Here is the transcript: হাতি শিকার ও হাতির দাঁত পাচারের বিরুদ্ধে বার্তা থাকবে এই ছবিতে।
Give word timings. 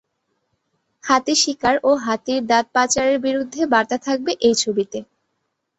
হাতি 1.03 1.33
শিকার 1.41 1.75
ও 1.83 1.99
হাতির 2.05 2.41
দাঁত 2.47 2.65
পাচারের 2.75 3.17
বিরুদ্ধে 3.25 3.61
বার্তা 3.73 3.97
থাকবে 4.05 4.31
এই 4.41 4.55
ছবিতে। 4.61 4.99